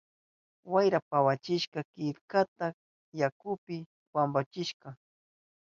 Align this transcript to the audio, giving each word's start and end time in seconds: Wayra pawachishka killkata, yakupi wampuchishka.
Wayra 0.71 0.99
pawachishka 1.09 1.79
killkata, 1.93 2.67
yakupi 3.19 3.75
wampuchishka. 4.13 4.89